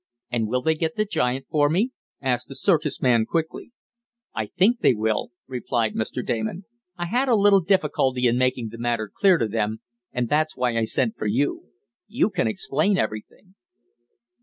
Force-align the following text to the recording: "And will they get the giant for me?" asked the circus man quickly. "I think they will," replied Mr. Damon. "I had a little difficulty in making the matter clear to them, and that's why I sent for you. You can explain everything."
"And 0.31 0.47
will 0.47 0.63
they 0.63 0.73
get 0.73 0.95
the 0.95 1.05
giant 1.05 1.45
for 1.47 1.69
me?" 1.69 1.91
asked 2.23 2.47
the 2.47 2.55
circus 2.55 3.03
man 3.03 3.27
quickly. 3.27 3.71
"I 4.33 4.47
think 4.47 4.79
they 4.79 4.95
will," 4.95 5.29
replied 5.45 5.93
Mr. 5.93 6.25
Damon. 6.25 6.65
"I 6.97 7.05
had 7.05 7.29
a 7.29 7.35
little 7.35 7.61
difficulty 7.61 8.25
in 8.25 8.35
making 8.35 8.69
the 8.69 8.79
matter 8.79 9.11
clear 9.13 9.37
to 9.37 9.47
them, 9.47 9.81
and 10.11 10.27
that's 10.27 10.57
why 10.57 10.75
I 10.75 10.85
sent 10.85 11.17
for 11.17 11.27
you. 11.27 11.67
You 12.07 12.31
can 12.31 12.47
explain 12.47 12.97
everything." 12.97 13.53